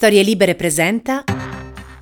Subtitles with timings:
[0.00, 1.24] Storie Libere presenta.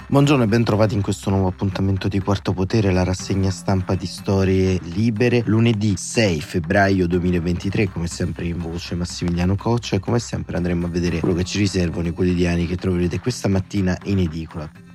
[0.06, 4.06] Buongiorno e ben trovati in questo nuovo appuntamento di Quarto Potere, la rassegna stampa di
[4.06, 10.58] Storie Libere, lunedì 6 febbraio 2023, come sempre in voce Massimiliano Coccia e come sempre
[10.58, 14.87] andremo a vedere quello che ci riservano i quotidiani che troverete questa mattina in edicola.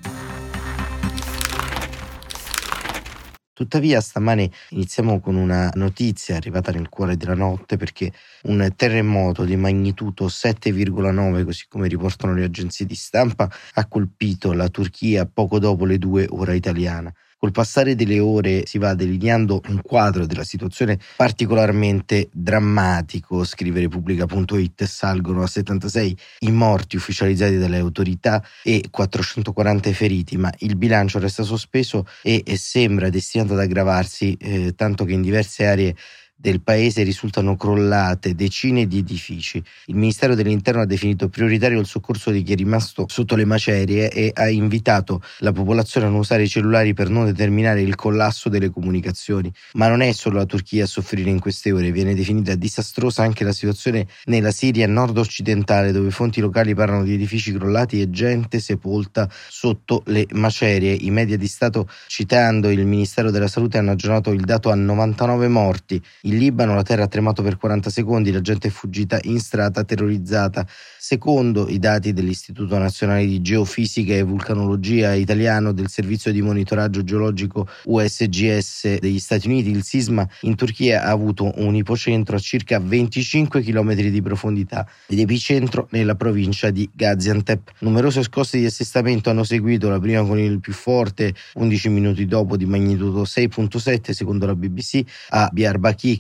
[3.58, 8.12] Tuttavia stamane iniziamo con una notizia arrivata nel cuore della notte perché
[8.46, 14.70] un terremoto di magnitudo 7,9, così come riportano le agenzie di stampa, ha colpito la
[14.70, 17.14] Turchia poco dopo le due ora italiana.
[17.44, 24.86] Col passare delle ore si va delineando un quadro della situazione particolarmente drammatico, scrive Repubblica.it,
[24.86, 31.20] salgono a 76 i morti ufficializzati dalle autorità e 440 i feriti, ma il bilancio
[31.20, 35.96] resta sospeso e, e sembra destinato ad aggravarsi, eh, tanto che in diverse aree
[36.44, 39.64] del paese risultano crollate decine di edifici.
[39.86, 44.12] Il Ministero dell'Interno ha definito prioritario il soccorso di chi è rimasto sotto le macerie
[44.12, 48.50] e ha invitato la popolazione a non usare i cellulari per non determinare il collasso
[48.50, 49.50] delle comunicazioni.
[49.76, 53.46] Ma non è solo la Turchia a soffrire in queste ore, viene definita disastrosa anche
[53.46, 59.30] la situazione nella Siria nord-occidentale, dove fonti locali parlano di edifici crollati e gente sepolta
[59.48, 60.92] sotto le macerie.
[60.92, 65.48] I media di Stato, citando il Ministero della Salute, hanno aggiornato il dato a 99
[65.48, 66.02] morti.
[66.24, 69.40] Il in Libano la terra ha tremato per 40 secondi, la gente è fuggita in
[69.40, 70.66] strada terrorizzata.
[70.98, 77.68] Secondo i dati dell'Istituto Nazionale di Geofisica e Vulcanologia italiano del Servizio di Monitoraggio Geologico
[77.86, 83.62] USGS degli Stati Uniti, il sisma in Turchia ha avuto un ipocentro a circa 25
[83.62, 87.74] km di profondità ed epicentro nella provincia di Gaziantep.
[87.80, 92.58] Numerose scosse di assestamento hanno seguito, la prima con il più forte 11 minuti dopo
[92.58, 95.50] di magnitudo 6.7 secondo la BBC a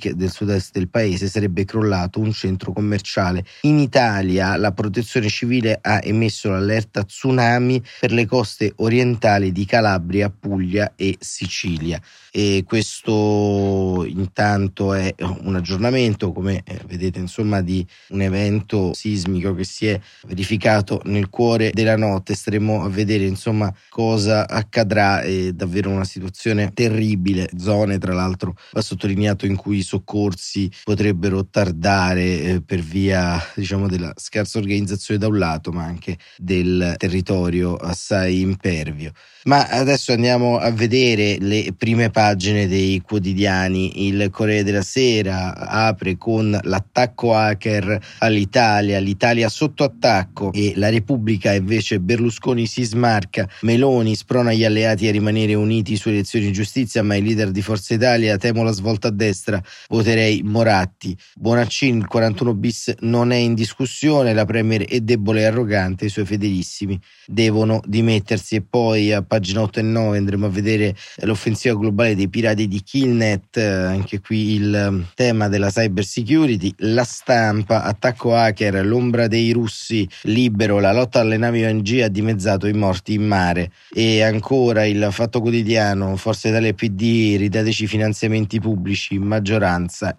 [0.03, 3.46] Diyarbakir del sud-est del paese sarebbe crollato un centro commerciale.
[3.62, 10.30] In Italia la protezione civile ha emesso l'allerta tsunami per le coste orientali di Calabria,
[10.30, 12.02] Puglia e Sicilia.
[12.36, 19.63] E questo intanto è un aggiornamento, come eh, vedete, insomma, di un evento sismico che
[19.63, 22.34] si è verificato nel cuore della notte.
[22.34, 25.22] Staremo a vedere, insomma, cosa accadrà.
[25.22, 27.50] È davvero una situazione terribile.
[27.56, 34.12] Zone, tra l'altro, va sottolineato in cui soccorsi potrebbero tardare eh, per via diciamo della
[34.16, 39.12] scarsa organizzazione da un lato ma anche del territorio assai impervio.
[39.46, 44.08] Ma adesso andiamo a vedere le prime pagine dei quotidiani.
[44.08, 51.52] Il Corriere della Sera apre con l'attacco hacker all'Italia, l'Italia sotto attacco e la Repubblica
[51.52, 57.04] invece Berlusconi si smarca, Meloni sprona gli alleati a rimanere uniti su elezioni di giustizia,
[57.04, 61.16] ma i leader di Forza Italia temo la svolta a destra, voterei Moratti.
[61.36, 66.10] Bonaccini, il 41 bis non è in discussione, la Premier è debole e arrogante, i
[66.10, 68.56] suoi fedelissimi devono dimettersi.
[68.56, 72.82] E poi a pagina 8 e 9 andremo a vedere l'offensiva globale dei pirati di
[72.84, 79.52] Killnet, anche qui il um, tema della cyber security, la stampa, attacco hacker, l'ombra dei
[79.52, 83.72] russi, libero, la lotta alle navi ONG ha dimezzato i morti in mare.
[83.94, 89.62] E ancora il fatto quotidiano, Forza Italia e PD, ridateci finanziamenti pubblici, maggioranza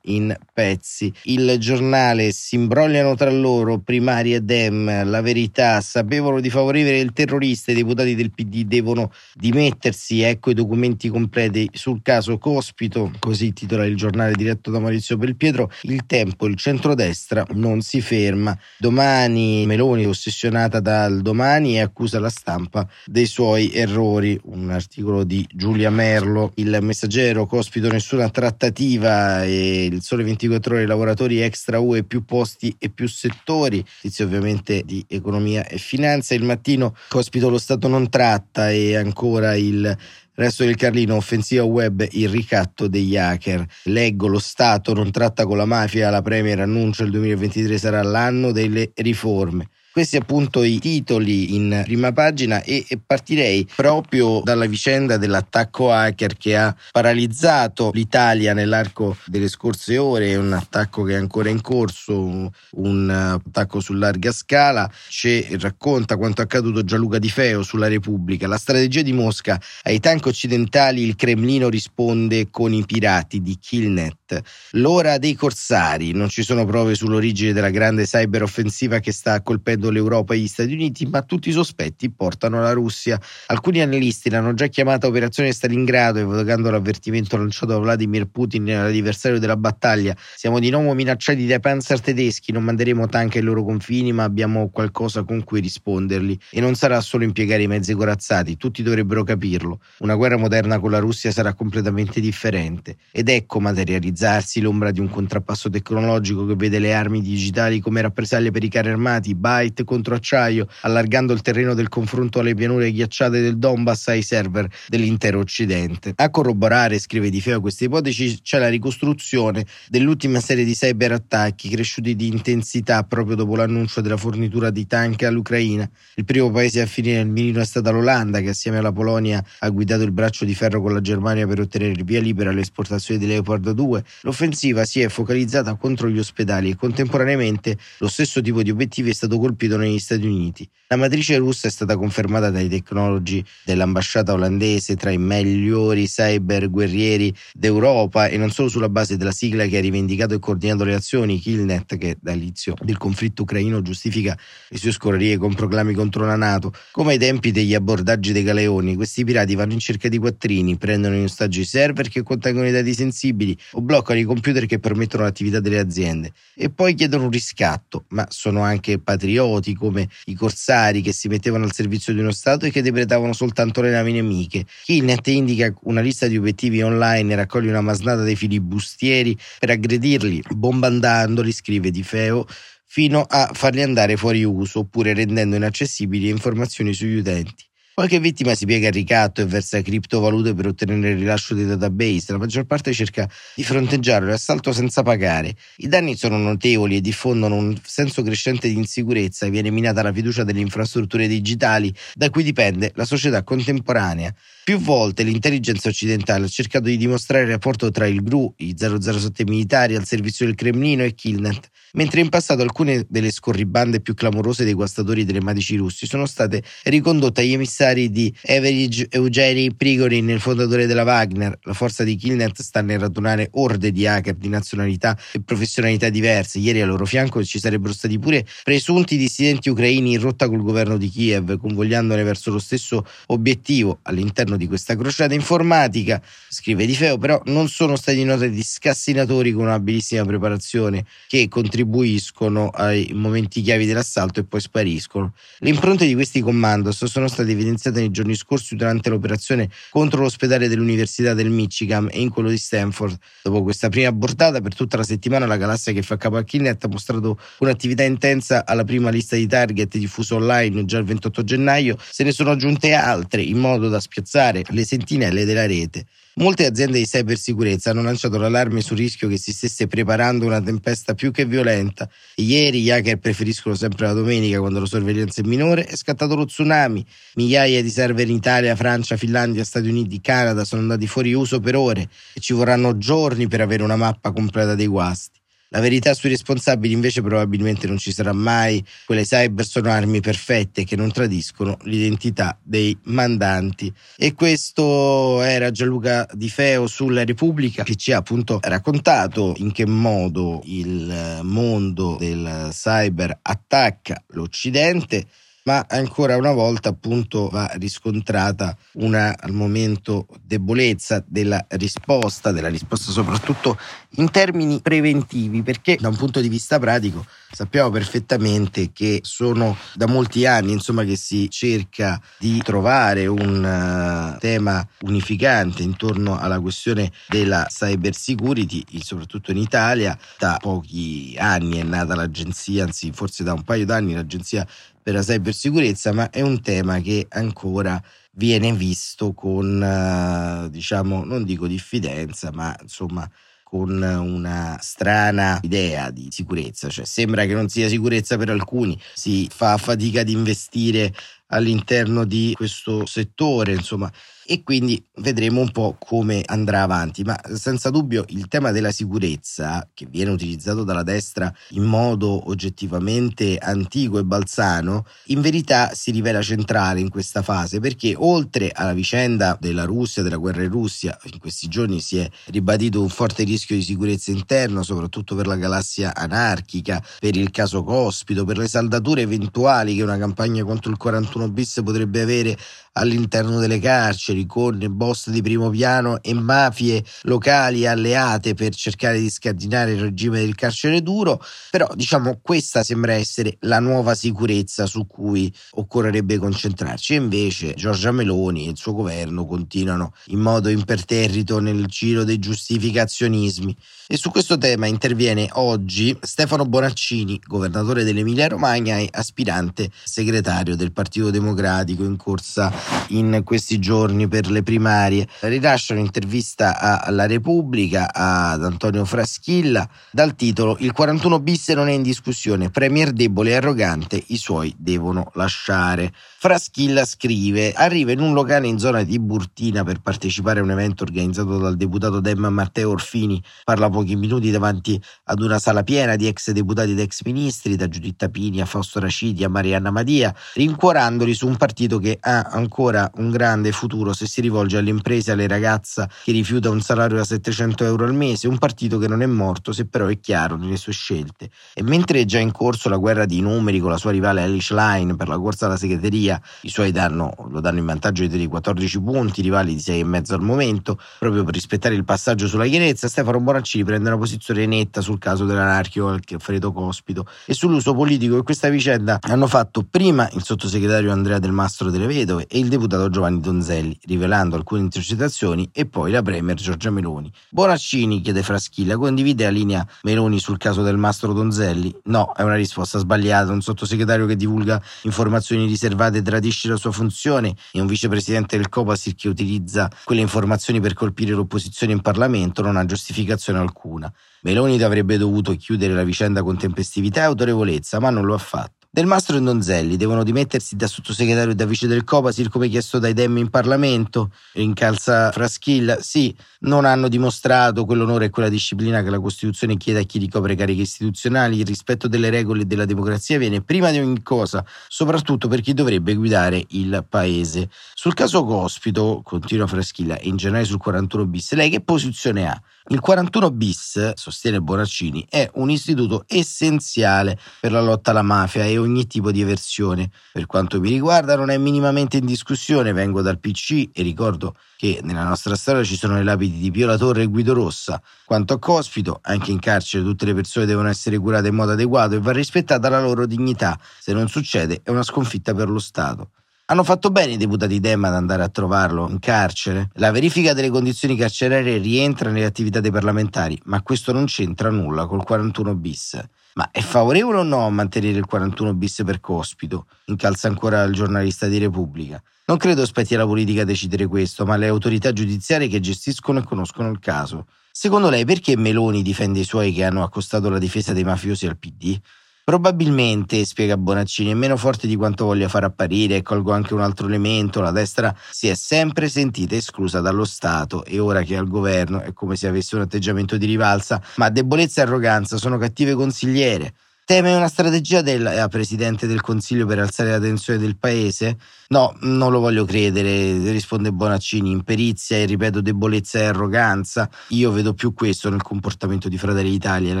[0.02, 1.12] in pezzi.
[1.24, 7.12] Il giornale si imbrogliano tra loro, primari e Dem, la verità, sapevano di favorire il
[7.12, 13.52] terrorista, i deputati del PD devono dimettersi, ecco i documenti completi sul caso Cospito, così
[13.52, 19.66] titola il giornale diretto da Maurizio Belpietro, il tempo, il centrodestra non si ferma, domani
[19.66, 25.90] Meloni ossessionata dal domani e accusa la stampa dei suoi errori, un articolo di Giulia
[25.90, 32.24] Merlo, il messaggero Cospito nessuna trattativa e il sole 24 ore lavoratori extra UE più
[32.24, 37.88] posti e più settori, tizio ovviamente di economia e finanza, il mattino Cospito lo Stato
[37.88, 39.96] non tratta e ancora il
[40.34, 43.66] Resto del Carlino, offensiva web, il ricatto degli hacker.
[43.84, 48.50] Leggo, lo Stato non tratta con la mafia, la Premier annuncia il 2023 sarà l'anno
[48.50, 49.68] delle riforme.
[49.92, 56.56] Questi appunto i titoli in prima pagina e, partirei proprio dalla vicenda dell'attacco hacker che
[56.56, 63.10] ha paralizzato l'Italia nell'arco delle scorse ore, un attacco che è ancora in corso, un
[63.10, 68.46] attacco su larga scala, ci racconta quanto accaduto Gianluca Di Feo sulla Repubblica.
[68.46, 74.40] La strategia di Mosca ai tank occidentali il Cremlino risponde con i pirati di Killnet.
[74.70, 79.90] L'ora dei corsari, non ci sono prove sull'origine della grande cyberoffensiva che sta colpendo riguardo
[79.90, 83.20] l'Europa e gli Stati Uniti, ma tutti i sospetti portano la Russia.
[83.46, 89.56] Alcuni analisti l'hanno già chiamata Operazione Stalingrado, evocando l'avvertimento lanciato da Vladimir Putin nell'anniversario della
[89.56, 90.14] battaglia.
[90.36, 94.68] Siamo di nuovo minacciati dai panzer tedeschi, non manderemo tank ai loro confini, ma abbiamo
[94.70, 96.38] qualcosa con cui risponderli.
[96.50, 99.80] E non sarà solo impiegare i mezzi corazzati, tutti dovrebbero capirlo.
[99.98, 102.96] Una guerra moderna con la Russia sarà completamente differente.
[103.10, 108.50] Ed ecco materializzarsi l'ombra di un contrappasso tecnologico che vede le armi digitali come rappresaglie
[108.50, 112.92] per i carri armati, byte Light contro acciaio, allargando il terreno del confronto alle pianure
[112.92, 116.12] ghiacciate del Donbass ai server dell'intero Occidente.
[116.16, 122.14] A corroborare, scrive Di Feo, queste ipotesi c'è la ricostruzione dell'ultima serie di cyberattacchi cresciuti
[122.14, 125.88] di intensità proprio dopo l'annuncio della fornitura di tank all'Ucraina.
[126.14, 129.68] Il primo paese a finire nel mirino è stata l'Olanda, che assieme alla Polonia ha
[129.70, 133.18] guidato il braccio di ferro con la Germania per ottenere il via libera alle esportazioni
[133.18, 134.04] di Leopard 2.
[134.22, 139.14] L'offensiva si è focalizzata contro gli ospedali e contemporaneamente lo stesso tipo di obiettivi è
[139.14, 140.68] stato colpito colpito negli Stati Uniti.
[140.88, 147.34] La matrice russa è stata confermata dai tecnologi dell'ambasciata olandese tra i migliori cyber guerrieri
[147.54, 151.38] d'Europa e non solo sulla base della sigla che ha rivendicato e coordinato le azioni,
[151.38, 154.36] Killnet, che dall'inizio del conflitto ucraino giustifica
[154.68, 156.74] le sue scorrerie con proclami contro la Nato.
[156.90, 161.14] Come ai tempi degli abbordaggi dei galeoni, questi pirati vanno in cerca di quattrini, prendono
[161.14, 165.22] in ostaggio i server che contengono i dati sensibili o bloccano i computer che permettono
[165.22, 170.34] l'attività delle aziende e poi chiedono un riscatto, ma sono anche patrioti piloti come i
[170.34, 174.12] corsari che si mettevano al servizio di uno Stato e che depredavano soltanto le navi
[174.12, 174.64] nemiche.
[174.84, 180.42] Killnet indica una lista di obiettivi online e raccoglie una masnada dei filibustieri per aggredirli,
[180.50, 182.46] bombardandoli, scrive Di Feo,
[182.86, 187.70] fino a farli andare fuori uso oppure rendendo inaccessibili informazioni sugli utenti.
[187.94, 192.32] Qualche vittima si piega al ricatto e versa criptovalute per ottenere il rilascio dei database,
[192.32, 195.54] la maggior parte cerca di fronteggiare l'assalto senza pagare.
[195.76, 200.42] I danni sono notevoli e diffondono un senso crescente di insicurezza viene minata la fiducia
[200.42, 204.34] delle infrastrutture digitali da cui dipende la società contemporanea.
[204.64, 209.42] Più volte l'intelligenza occidentale ha cercato di dimostrare il rapporto tra il GRU, i 007
[209.42, 214.62] militari al servizio del Cremlino e Killnet, mentre in passato alcune delle scorribande più clamorose
[214.62, 220.86] dei guastatori telematici russi sono state ricondotte agli emissari di Average Eugeni Prigorin, il fondatore
[220.86, 221.58] della Wagner.
[221.62, 226.60] La forza di Killnet sta nel radunare orde di hacker di nazionalità e professionalità diverse.
[226.60, 230.96] Ieri a loro fianco ci sarebbero stati pure presunti dissidenti ucraini in rotta col governo
[230.96, 236.94] di Kiev, convogliandone verso lo stesso obiettivo all'interno all'interno di questa crociata informatica, scrive Di
[236.94, 243.86] Feo, però non sono stati notati scassinatori con un'abilissima preparazione che contribuiscono ai momenti chiavi
[243.86, 245.34] dell'assalto e poi spariscono.
[245.58, 250.68] Le impronte di questi commandos sono state evidenziate nei giorni scorsi durante l'operazione contro l'ospedale
[250.68, 253.16] dell'Università del Michigan e in quello di Stanford.
[253.42, 256.84] Dopo questa prima bordata, per tutta la settimana la galassia che fa capo a Kinnet
[256.84, 261.96] ha mostrato un'attività intensa alla prima lista di target diffusa online già il 28 gennaio,
[262.10, 266.06] se ne sono aggiunte altre in modo da spiazzare usare le sentinelle della rete.
[266.36, 271.14] Molte aziende di cybersicurezza hanno lanciato l'allarme sul rischio che si stesse preparando una tempesta
[271.14, 272.08] più che violenta.
[272.36, 276.46] Ieri gli hacker preferiscono sempre la domenica quando la sorveglianza è minore, è scattato lo
[276.46, 277.04] tsunami.
[277.34, 281.76] Migliaia di server in Italia, Francia, Finlandia, Stati Uniti, Canada sono andati fuori uso per
[281.76, 285.41] ore e ci vorranno giorni per avere una mappa completa dei guasti.
[285.72, 288.84] La verità sui responsabili invece probabilmente non ci sarà mai.
[289.06, 293.90] Quelle cyber sono armi perfette che non tradiscono l'identità dei mandanti.
[294.18, 299.86] E questo era Gianluca Di Feo sulla Repubblica che ci ha appunto raccontato in che
[299.86, 305.26] modo il mondo del cyber attacca l'Occidente
[305.64, 313.12] ma ancora una volta appunto va riscontrata una al momento debolezza della risposta, della risposta
[313.12, 313.78] soprattutto
[314.16, 320.06] in termini preventivi, perché da un punto di vista pratico sappiamo perfettamente che sono da
[320.06, 327.12] molti anni insomma che si cerca di trovare un uh, tema unificante intorno alla questione
[327.28, 330.18] della cyber security, soprattutto in Italia.
[330.38, 334.66] Da pochi anni è nata l'agenzia, anzi forse da un paio d'anni l'agenzia
[335.02, 341.44] per la cybersicurezza, ma è un tema che ancora viene visto con, uh, diciamo, non
[341.44, 343.28] dico diffidenza, ma insomma
[343.72, 349.48] con una strana idea di sicurezza, cioè sembra che non sia sicurezza per alcuni, si
[349.50, 351.10] fa fatica ad investire
[351.46, 354.12] all'interno di questo settore, insomma,
[354.46, 357.22] e quindi vedremo un po' come andrà avanti.
[357.22, 363.58] Ma senza dubbio il tema della sicurezza, che viene utilizzato dalla destra in modo oggettivamente
[363.58, 369.56] antico e balzano, in verità si rivela centrale in questa fase perché oltre alla vicenda
[369.60, 373.76] della Russia, della guerra in Russia, in questi giorni si è ribadito un forte rischio
[373.76, 379.22] di sicurezza interno, soprattutto per la galassia anarchica, per il caso Cospito, per le saldature
[379.22, 382.56] eventuali che una campagna contro il 41 bis potrebbe avere
[382.92, 389.30] all'interno delle carceri con boss di primo piano e mafie locali alleate per cercare di
[389.30, 395.06] scardinare il regime del carcere duro, però diciamo questa sembra essere la nuova sicurezza su
[395.06, 397.14] cui occorrerebbe concentrarci.
[397.14, 403.76] Invece Giorgia Meloni e il suo governo continuano in modo imperterrito nel giro dei giustificazionismi.
[404.08, 410.92] E su questo tema interviene oggi Stefano Bonaccini, governatore dell'Emilia Romagna e aspirante segretario del
[410.92, 412.70] Partito Democratico in corsa
[413.08, 415.26] in questi giorni per le primarie.
[415.40, 422.02] Rilascia un'intervista alla Repubblica ad Antonio Fraschilla dal titolo Il 41 bis non è in
[422.02, 426.12] discussione, premier debole e arrogante, i suoi devono lasciare.
[426.42, 431.04] Fraschilla scrive: Arriva in un locale in zona di Burtina per partecipare a un evento
[431.04, 433.40] organizzato dal deputato Demma Matteo Orfini.
[433.62, 437.88] Parla pochi minuti davanti ad una sala piena di ex deputati ed ex ministri, da
[437.88, 443.08] Giuditta Pini a Fausto Raciti a Marianna Madia, rincuorandoli su un partito che ha ancora
[443.18, 447.24] un grande futuro se si rivolge alle imprese alle ragazze che rifiuta un salario da
[447.24, 450.76] 700 euro al mese, un partito che non è morto se però è chiaro nelle
[450.76, 451.50] sue scelte.
[451.74, 454.74] E mentre è già in corso la guerra di numeri con la sua rivale Alice
[454.74, 459.00] Line per la corsa alla segreteria, i suoi danno, lo danno in vantaggio di 14
[459.00, 463.84] punti, rivali di 6,5 al momento, proprio per rispettare il passaggio sulla chiarezza, Stefano Bonaccini
[463.84, 469.18] prende una posizione netta sul caso dell'anarchico Alfredo Cospito e sull'uso politico che questa vicenda
[469.20, 473.98] hanno fatto prima il sottosegretario Andrea Del Mastro delle Vedove e il deputato Giovanni Donzelli,
[474.04, 477.32] rivelando alcune intercettazioni e poi la premier Giorgia Meloni.
[477.50, 481.94] Bonaccini, chiede Fraschilla, condivide la linea Meloni sul caso del Mastro Donzelli?
[482.04, 487.54] No, è una risposta sbagliata, un sottosegretario che divulga informazioni riservate tradisce la sua funzione
[487.72, 492.76] e un vicepresidente del Copasir che utilizza quelle informazioni per colpire l'opposizione in Parlamento non
[492.76, 494.12] ha giustificazione alcuna.
[494.42, 498.81] Meloni avrebbe dovuto chiudere la vicenda con tempestività e autorevolezza, ma non lo ha fatto.
[498.94, 502.98] Del Mastro e Donzelli devono dimettersi da sottosegretario e da vice del Copasir come chiesto
[502.98, 506.02] dai Dem in Parlamento, incalza Fraschilla.
[506.02, 510.54] Sì, non hanno dimostrato quell'onore e quella disciplina che la Costituzione chiede a chi ricopre
[510.56, 511.60] cariche istituzionali.
[511.60, 515.72] Il rispetto delle regole e della democrazia viene prima di ogni cosa, soprattutto per chi
[515.72, 517.70] dovrebbe guidare il paese.
[517.94, 522.62] Sul caso Cospito, continua Fraschilla, in generale sul 41 bis, lei che posizione ha?
[522.88, 528.76] Il 41 bis, sostiene Bonaccini, è un istituto essenziale per la lotta alla mafia e
[528.76, 530.10] ogni tipo di eversione.
[530.32, 534.98] Per quanto mi riguarda non è minimamente in discussione, vengo dal PC e ricordo che
[535.04, 538.02] nella nostra storia ci sono le lapidi di Pio La Torre e Guido Rossa.
[538.24, 542.16] Quanto a Cospito, anche in carcere tutte le persone devono essere curate in modo adeguato
[542.16, 543.78] e va rispettata la loro dignità.
[544.00, 546.30] Se non succede è una sconfitta per lo Stato.
[546.72, 549.90] Hanno fatto bene i deputati Dem ad andare a trovarlo in carcere.
[549.96, 555.04] La verifica delle condizioni carcerarie rientra nelle attività dei parlamentari, ma questo non c'entra nulla
[555.04, 556.18] col 41 bis.
[556.54, 559.84] Ma è favorevole o no a mantenere il 41 bis per Cospito?
[560.06, 562.22] Incalza ancora il giornalista di Repubblica.
[562.46, 566.88] Non credo spetti alla politica decidere questo, ma alle autorità giudiziarie che gestiscono e conoscono
[566.88, 567.48] il caso.
[567.70, 571.58] Secondo lei perché Meloni difende i suoi che hanno accostato la difesa dei mafiosi al
[571.58, 572.00] PD?
[572.44, 576.80] Probabilmente, spiega Bonaccini, è meno forte di quanto voglia far apparire e colgo anche un
[576.80, 581.36] altro elemento, la destra si è sempre sentita esclusa dallo Stato e ora che è
[581.36, 585.56] al governo è come se avesse un atteggiamento di rivalsa, ma debolezza e arroganza sono
[585.56, 586.74] cattive consigliere.
[587.04, 591.36] Teme una strategia del eh, Presidente del Consiglio per alzare la tensione del Paese?
[591.72, 597.10] No, non lo voglio credere, risponde Bonaccini, imperizia e ripeto debolezza e arroganza.
[597.28, 600.00] Io vedo più questo nel comportamento di Fratelli d'Italia, la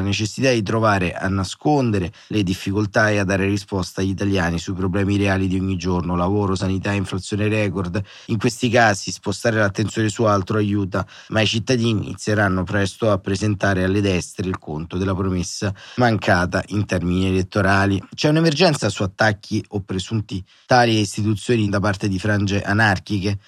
[0.00, 5.16] necessità di trovare a nascondere le difficoltà e a dare risposta agli italiani sui problemi
[5.16, 8.00] reali di ogni giorno, lavoro, sanità, inflazione record.
[8.26, 13.82] In questi casi spostare l'attenzione su altro aiuta, ma i cittadini inizieranno presto a presentare
[13.82, 18.02] alle destre il conto della promessa mancata in termini elettorali.
[18.14, 23.38] C'è un'emergenza su attacchi o presunti tali istituzioni da parte di frange anarchiche.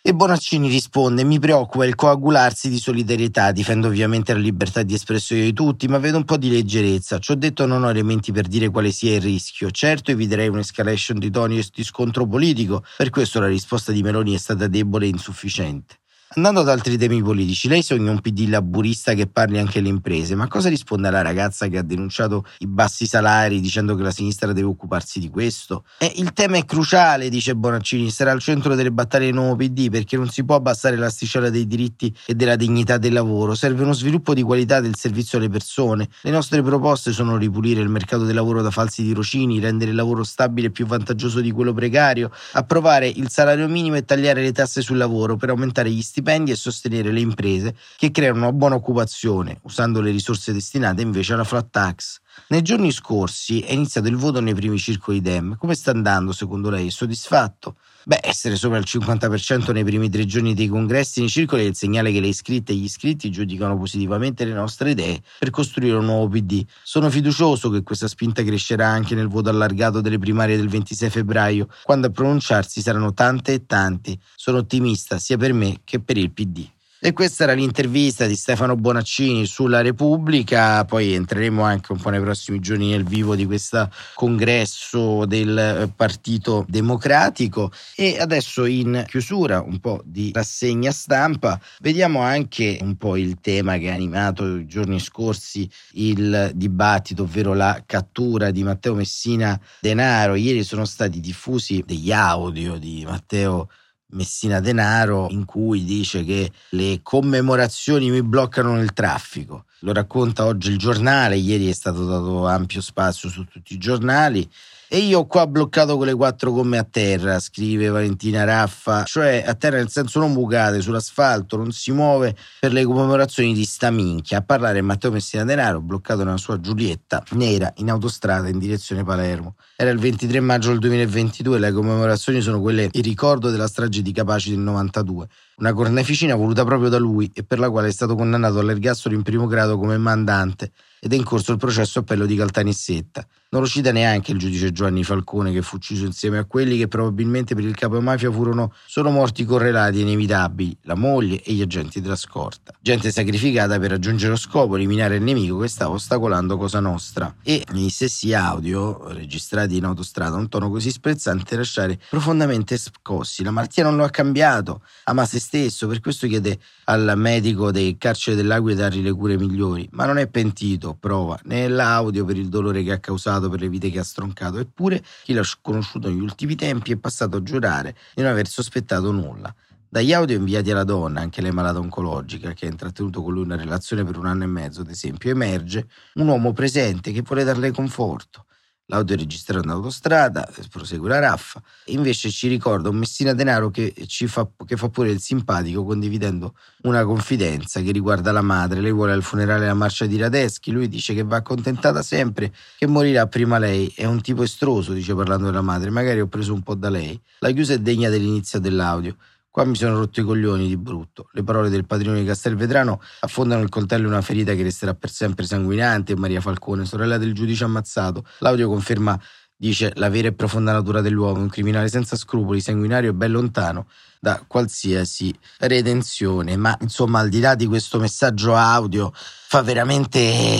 [0.00, 3.52] E Bonaccini risponde: Mi preoccupa il coagularsi di solidarietà.
[3.52, 7.18] Difendo ovviamente la libertà di espressione di tutti, ma vedo un po' di leggerezza.
[7.18, 9.70] Ci ho detto non ho elementi per dire quale sia il rischio.
[9.70, 12.82] Certo, eviterei un'escalation di toni e di scontro politico.
[12.96, 15.96] Per questo la risposta di Meloni è stata debole e insufficiente.
[16.36, 20.34] Andando ad altri temi politici, lei sogna un PD laburista che parli anche alle imprese,
[20.34, 24.52] ma cosa risponde alla ragazza che ha denunciato i bassi salari dicendo che la sinistra
[24.52, 25.84] deve occuparsi di questo?
[25.96, 29.88] E il tema è cruciale, dice Bonaccini, sarà al centro delle battaglie del nuovo PD
[29.88, 33.94] perché non si può abbassare l'asticella dei diritti e della dignità del lavoro, serve uno
[33.94, 36.06] sviluppo di qualità del servizio alle persone.
[36.20, 40.22] Le nostre proposte sono ripulire il mercato del lavoro da falsi tirocini, rendere il lavoro
[40.22, 44.98] stabile più vantaggioso di quello precario, approvare il salario minimo e tagliare le tasse sul
[44.98, 50.00] lavoro per aumentare gli stipendi e sostenere le imprese che creano una buona occupazione, usando
[50.00, 52.20] le risorse destinate invece alla flat tax.
[52.48, 55.56] Nei giorni scorsi è iniziato il voto nei primi circoli Dem.
[55.56, 56.88] Come sta andando secondo lei?
[56.88, 57.76] È soddisfatto?
[58.08, 61.74] Beh, essere sopra il 50% nei primi tre giorni dei congressi nei circoli è il
[61.74, 66.04] segnale che le iscritte e gli iscritti giudicano positivamente le nostre idee per costruire un
[66.04, 66.64] nuovo PD.
[66.84, 71.66] Sono fiducioso che questa spinta crescerà anche nel voto allargato delle primarie del 26 febbraio,
[71.82, 74.16] quando a pronunciarsi saranno tante e tanti.
[74.36, 76.64] Sono ottimista sia per me che per il PD.
[77.06, 82.18] E questa era l'intervista di Stefano Bonaccini sulla Repubblica, poi entreremo anche un po' nei
[82.18, 89.60] prossimi giorni nel vivo di questo congresso del eh, Partito Democratico e adesso in chiusura
[89.60, 94.66] un po' di rassegna stampa vediamo anche un po' il tema che ha animato i
[94.66, 100.34] giorni scorsi il dibattito, ovvero la cattura di Matteo Messina Denaro.
[100.34, 103.68] Ieri sono stati diffusi degli audio di Matteo
[104.08, 109.64] Messina Denaro in cui dice che le commemorazioni mi bloccano il traffico.
[109.80, 114.48] Lo racconta oggi il giornale, ieri è stato dato ampio spazio su tutti i giornali
[114.88, 119.78] e io qua bloccato quelle quattro gomme a terra, scrive Valentina Raffa, cioè a terra
[119.78, 124.38] nel senso non bucate, sull'asfalto, non si muove per le commemorazioni di sta minchia.
[124.38, 129.56] A parlare Matteo Messina Denaro, bloccato nella sua Giulietta nera in autostrada in direzione Palermo.
[129.76, 134.12] Era il 23 maggio del 2022, le commemorazioni sono quelle in ricordo della strage di
[134.12, 135.28] Capaci del 92
[135.58, 139.22] una corneficina voluta proprio da lui e per la quale è stato condannato all'ergastolo in
[139.22, 143.26] primo grado come mandante ed è in corso il processo appello di Caltanissetta.
[143.48, 146.88] Non lo cita neanche il giudice Giovanni Falcone che fu ucciso insieme a quelli che
[146.88, 151.62] probabilmente per il capo mafia furono solo morti correlati e inevitabili, la moglie e gli
[151.62, 152.72] agenti della scorta.
[152.80, 157.34] Gente sacrificata per raggiungere lo scopo, eliminare il nemico che stava ostacolando Cosa Nostra.
[157.42, 163.44] E negli stessi audio, registrati in autostrada, un tono così sprezzante lasciare profondamente scossi.
[163.44, 167.96] La malattia non lo ha cambiato, ama se stesso, per questo chiede al medico del
[167.96, 172.48] carcere dell'Aquila di dargli le cure migliori, ma non è pentito, prova, nell'audio per il
[172.48, 176.20] dolore che ha causato, per le vite che ha stroncato, eppure chi l'ha conosciuto negli
[176.20, 179.54] ultimi tempi è passato a giurare di non aver sospettato nulla.
[179.88, 183.56] Dagli audio inviati alla donna, anche lei malata oncologica, che ha intrattenuto con lui una
[183.56, 187.70] relazione per un anno e mezzo, ad esempio, emerge un uomo presente che vuole darle
[187.70, 188.45] conforto
[188.86, 193.92] l'audio registrata in autostrada, prosegue la raffa, invece ci ricorda un Messina Denaro che,
[194.26, 198.80] fa, che fa pure il simpatico condividendo una confidenza che riguarda la madre.
[198.80, 202.86] Lei vuole al funerale la marcia di Radeschi, lui dice che va accontentata sempre, che
[202.86, 203.92] morirà prima lei.
[203.94, 207.20] È un tipo estroso, dice parlando della madre, magari ho preso un po' da lei.
[207.40, 209.16] La chiusa è degna dell'inizio dell'audio.
[209.56, 211.30] Qua mi sono rotto i coglioni di brutto.
[211.32, 215.08] Le parole del padrino di Castelvetrano affondano il coltello in una ferita che resterà per
[215.08, 216.14] sempre sanguinante.
[216.14, 218.26] Maria Falcone, sorella del giudice ammazzato.
[218.40, 219.18] L'audio conferma,
[219.56, 223.86] dice, la vera e profonda natura dell'uomo, un criminale senza scrupoli, sanguinario e ben lontano
[224.26, 226.56] da qualsiasi redenzione.
[226.56, 229.12] Ma insomma, al di là di questo messaggio audio,
[229.48, 230.58] fa veramente,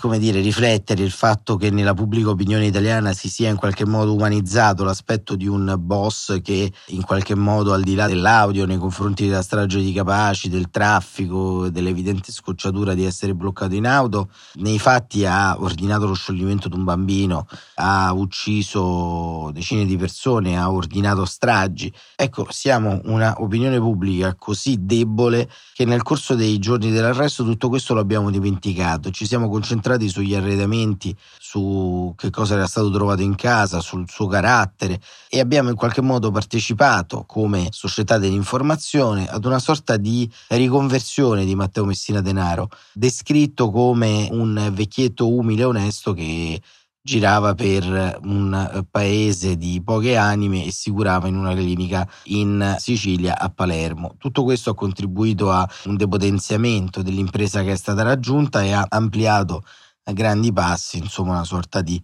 [0.00, 4.14] come dire, riflettere il fatto che nella pubblica opinione italiana si sia in qualche modo
[4.14, 9.26] umanizzato l'aspetto di un boss che in qualche modo al di là dell'audio nei confronti
[9.26, 15.26] della strage di Capaci, del traffico, dell'evidente scocciatura di essere bloccato in auto, nei fatti
[15.26, 21.92] ha ordinato lo scioglimento di un bambino, ha ucciso decine di persone, ha ordinato stragi.
[22.16, 27.94] Ecco, siamo una opinione pubblica così debole che nel corso dei giorni dell'arresto tutto questo
[27.94, 33.34] lo abbiamo dimenticato, ci siamo concentrati sugli arredamenti, su che cosa era stato trovato in
[33.34, 39.58] casa, sul suo carattere e abbiamo in qualche modo partecipato come società dell'informazione ad una
[39.58, 46.60] sorta di riconversione di Matteo Messina Denaro, descritto come un vecchietto umile e onesto che
[47.02, 52.76] girava per un eh, paese di poche anime e si curava in una clinica in
[52.78, 54.14] Sicilia a Palermo.
[54.18, 59.64] Tutto questo ha contribuito a un depotenziamento dell'impresa che è stata raggiunta e ha ampliato
[60.04, 62.00] a grandi passi, insomma, una sorta di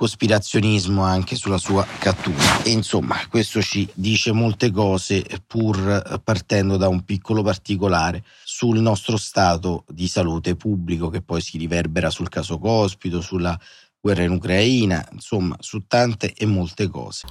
[0.00, 2.62] cospirazionismo anche sulla sua cattura.
[2.62, 9.18] E insomma, questo ci dice molte cose pur partendo da un piccolo particolare sul nostro
[9.18, 13.58] stato di salute pubblico che poi si riverbera sul caso Cospito, sulla
[14.00, 17.26] guerra in Ucraina, insomma su tante e molte cose.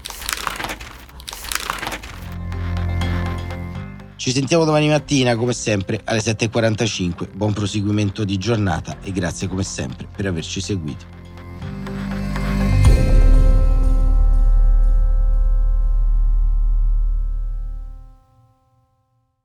[4.15, 7.33] Ci sentiamo domani mattina, come sempre, alle 7.45.
[7.33, 11.17] Buon proseguimento di giornata e grazie come sempre per averci seguito.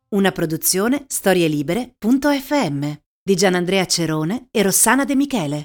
[0.09, 5.65] Una produzione storielibere.fm di Gianandrea Cerone e Rossana De Michele.